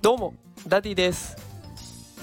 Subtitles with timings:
[0.00, 0.34] どうも
[0.68, 1.36] ダディです。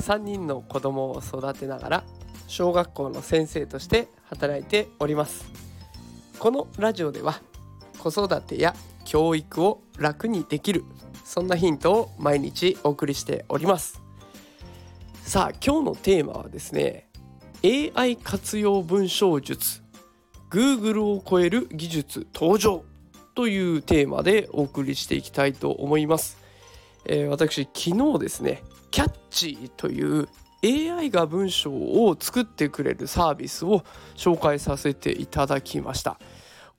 [0.02, 2.04] 3人の子供を育てながら
[2.48, 5.46] 小学校の先生として働いております。
[6.40, 7.42] このラジオでは
[8.00, 10.86] 子育てや教育を楽にできる
[11.26, 14.02] そんなヒントを毎日お送りしております。
[15.24, 17.10] さあ今日のテーマはですね
[17.62, 19.82] AI 活用文章術
[20.50, 22.86] Google を超える技術登場
[23.34, 26.38] というテーマでお送りしていきたいと思います、
[27.06, 30.28] えー、私昨日ですねキャッチーという
[30.64, 33.84] AI が文章を作ってくれるサービスを
[34.16, 36.20] 紹介させていただきました。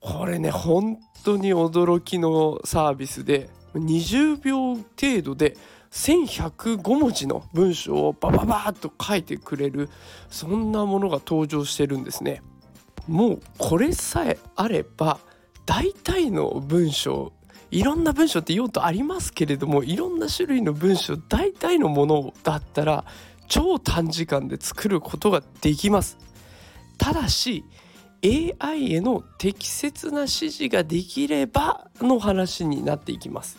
[0.01, 5.57] これね本当に驚きのサービスで20秒程度で
[5.91, 9.88] 1105文字の文章をバババーっと書いてくれる
[10.30, 12.43] そんなものが登場してるんですね。
[13.07, 15.19] もうこれさえあれば
[15.65, 17.33] 大体の文章
[17.70, 23.04] いろんな文章って用途ありますけれどもいろんな種類の文章大体のものだったら
[23.49, 26.18] 超短時間で作ることができます。
[26.99, 27.65] ただし
[28.24, 33.59] AI への適切な指示ができればの話になっていきます。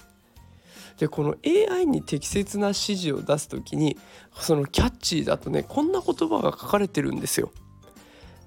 [0.98, 3.98] でこの AI に適切な指示を出す時に
[4.34, 7.52] そのキャッチーだとねこんな言葉が書かれてるんですよ。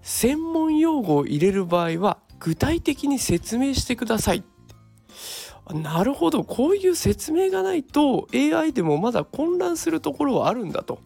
[0.02, 4.42] 専門用語を入れる場合は具体的に説明してください。
[5.72, 11.00] なるほどこういう説明がないと AI でもまだ混乱するところはあるんだと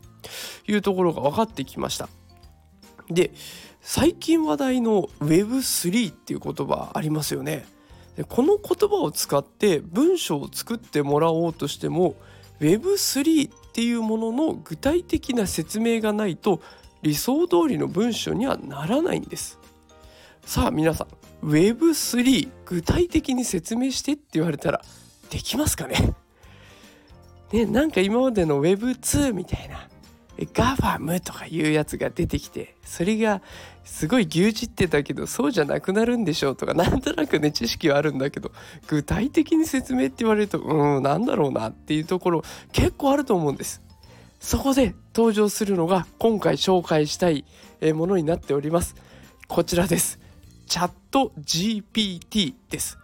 [0.67, 2.09] いうところが分かってきました。
[3.11, 3.33] で
[3.81, 7.67] 最近話題の Web3 っていう言葉ありますよね。
[8.17, 12.15] でこの言葉を使って文章を作ってもらおうとしても
[12.61, 16.63] Web3 っていうものの具体的な説明がないと
[17.03, 19.59] 理想通りの文章にはならないんです。
[20.47, 21.07] さあ皆さ
[21.43, 24.83] ん Web3 具体的に説明してって言われたら
[25.31, 26.15] できますかね？
[27.53, 29.89] ねなんか今までの Web2 みたいな
[30.53, 33.41] ガファムとかいうやつが出てきてそれが
[33.85, 38.51] すごい牛耳ってたけどそうじゃなくなるんでしょうとか なんとなくね知識はあるんだけど
[38.89, 43.81] 具体的に説明って言われるとうんなんだろうなっていうところ結構あると思うんです。
[44.41, 47.45] そこで登場するのが今回紹介したい
[47.95, 48.95] ものになっております。
[49.49, 50.19] こちらです。
[50.67, 52.99] チャット GPT です。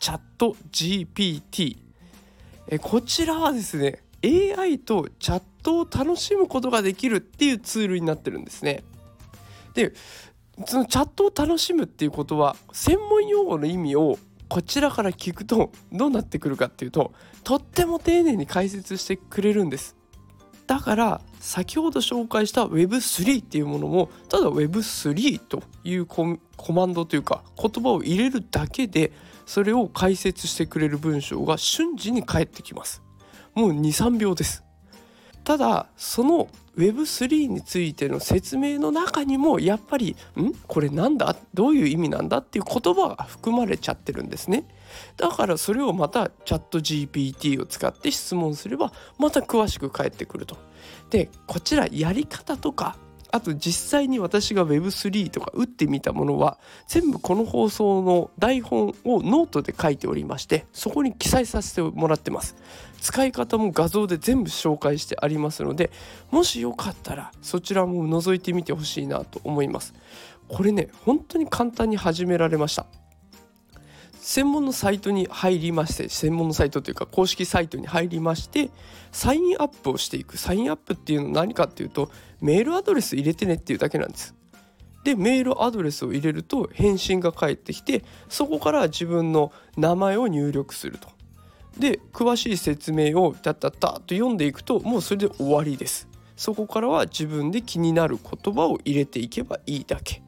[0.00, 1.78] チャット GPT
[2.80, 8.84] こちらはですね AI とチャットを楽しむことができるっていうツールになってるんですね。
[9.74, 9.92] で
[10.66, 19.96] そのチャットを楽しむっていうことは専門用語の意味をこちらから聞くとどうなってくるかっていうととっても丁寧に解説してくれるんです。
[20.66, 26.38] だから先ほど紹介した Web3 っていうものもただ Web3 というコ
[26.72, 29.12] マンドというか言葉を入れるだけで
[29.46, 33.02] それを解説してくれる文章が瞬時に返ってきます。
[33.54, 34.64] もう23秒です。
[35.44, 40.52] ただその Web3 についての説明の中にもやっぱり「ん？
[40.66, 41.36] これなんだ？
[41.54, 44.66] どういう意味なんだ?」っていう言葉が含まれちゃってるんですね。
[45.16, 50.56] だからそれをまたチャット GPT を使って質問すればまた詳しく返ってくると。
[51.10, 52.96] でこちらやり方とか
[53.34, 56.56] あと実際に私が Web3 とか打ってみたものは
[56.86, 62.54] 全部この放送の台本をノートで書いておりましてそこに記載させてもらってます。
[63.00, 65.90] 使い方も画像で全部紹介してありますので
[66.30, 69.94] もしよかったらそちらも覗いてみてほしいなと思います。
[70.46, 72.86] これね本当に簡単に始められました。
[74.24, 78.70] 専門のサイトに入りまして専門のサイトというか公式サイトに入りまして
[79.12, 80.38] サインアップをしていく。
[80.38, 84.34] サインアップっていうのは何かっていうとメールアドレス入れてねっていうだけなんです。
[85.04, 91.10] でメールアドレスを入れると返信が返ってきてそこから自分の名前を入力すると。
[91.78, 96.08] で詳しい説明をタッタッタッと読んでいくともうそれで終わりです。
[96.34, 100.22] そこからは自分で気になる言葉を入れていけばいいだけ。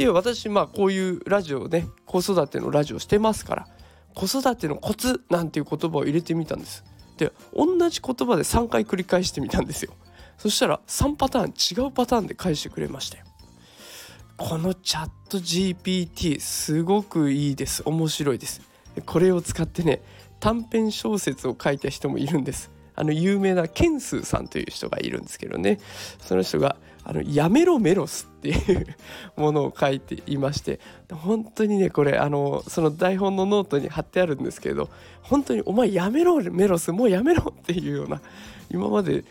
[0.00, 3.68] で私まあこういうラジオね子育てのラジオしてますから
[4.14, 6.84] 子育てのコツなんていう言葉を入れてみたんです。
[7.18, 9.92] で同じ言葉で3回繰り返してみたんですよ。
[10.38, 13.26] そしたら3パターン違うパターンで返してくれましたよ
[14.38, 17.82] このチャット GPT すごくいいです。
[17.84, 18.62] 面白いです。
[19.04, 20.00] これを使ってね
[20.40, 22.70] 短編小説を書いた人もいるんです。
[23.00, 25.78] あの有名なケンスーさんという人がいるんですけどね。
[26.20, 28.86] その人があのやめろメロスっていう
[29.36, 30.80] ものを書いていまして
[31.10, 34.90] 本当にねこれあのその台本のノートに貼ってあるんですけど
[35.22, 38.20] 本当にお前やめろメロスもうやめろっていうような
[38.70, 39.24] 今まで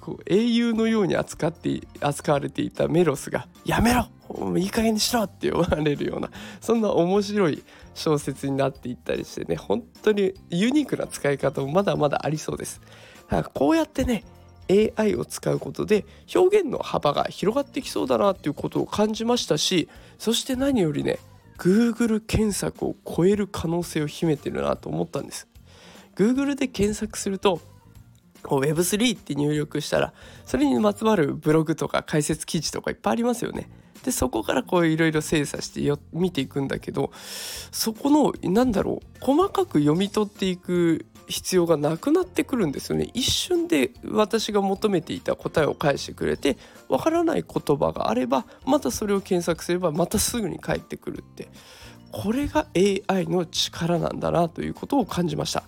[0.00, 4.08] こう英雄のように扱って扱われていたメロスが「やめろ
[4.56, 6.30] いい加減にしろ!」って言われるような
[6.60, 7.62] そんな面白い
[7.94, 12.80] 小説になっていったりしてね本当にユニークな使い方もまだまだありそうです。
[13.54, 14.24] こうやってね
[14.70, 19.88] AI を使うことで表現の幅が広がってきそうだなっていうことを感じましたし
[20.18, 21.18] そして何よりね
[21.58, 25.48] Google 検索を超える可能性を秘めてるなと思ったんです
[26.16, 27.60] Google で検索すると
[28.42, 30.12] Web3 って入力したら
[30.44, 33.68] それにまつわるブログとか解説記事とかいっぱいありますよね
[34.06, 37.10] でそこからこういろいろ精査してよ見ていくんだけど
[37.72, 43.10] そこのなんだろう細かく読み取っていく必要がなくなってくるんですよね。
[43.14, 46.56] 一瞬で私が求めていた答えを返してくれて
[46.88, 51.48] わからない言葉があればまたそれを検索すればまたすぐに返ってくるって。
[52.12, 55.64] これが AI の力なんだなということを感じました。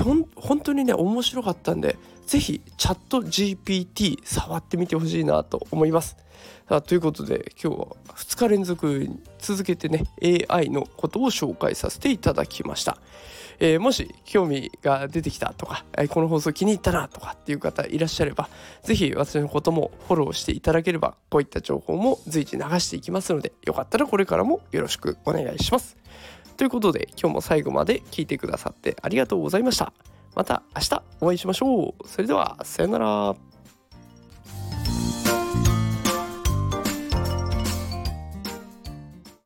[0.00, 0.24] 本
[0.60, 1.96] 当にね面白かったんで
[2.26, 6.16] 是非チャット GPT 触ってみてほしいなと思います
[6.68, 9.08] さあということで今日は2日連続
[9.38, 10.04] 続けてね
[10.48, 12.98] AI のことを紹介させていただきました
[13.58, 18.48] えー、もし興味が出てきたとか、えー、この放送気に入ったなとかっていう方いらっしゃれば
[18.82, 25.96] 是非私のこともフォローしていただければこういった情報も随時流していきますのでよかったらこれからもよろしくお願いします。
[26.56, 30.15] ということで今日も最後まで聞いてくださってありがとうございました。
[30.36, 32.08] また明日お会いしましょう。
[32.08, 33.55] それではさよなら。